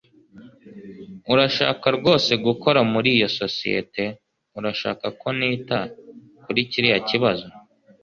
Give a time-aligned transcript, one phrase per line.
[1.33, 4.03] Urashaka rwose gukora muri iyo sosiyete?
[4.57, 5.79] Urashaka ko nita
[6.43, 7.47] kuri kiriya kibazo?